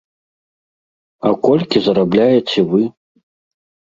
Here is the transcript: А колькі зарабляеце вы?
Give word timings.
А 1.27 1.33
колькі 1.47 1.77
зарабляеце 1.87 2.59
вы? 2.71 2.81